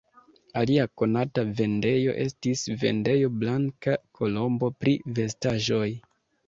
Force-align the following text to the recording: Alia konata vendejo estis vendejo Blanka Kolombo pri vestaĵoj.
Alia 0.61 0.85
konata 1.01 1.43
vendejo 1.59 2.15
estis 2.25 2.65
vendejo 2.85 3.31
Blanka 3.45 3.97
Kolombo 4.21 4.75
pri 4.83 5.01
vestaĵoj. 5.21 5.89